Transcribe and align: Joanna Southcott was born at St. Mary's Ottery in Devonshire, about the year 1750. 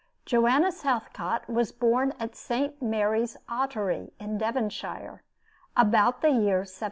Joanna 0.25 0.71
Southcott 0.71 1.47
was 1.47 1.71
born 1.71 2.15
at 2.19 2.35
St. 2.35 2.81
Mary's 2.81 3.37
Ottery 3.47 4.13
in 4.19 4.39
Devonshire, 4.39 5.21
about 5.77 6.23
the 6.23 6.29
year 6.29 6.61
1750. 6.65 6.79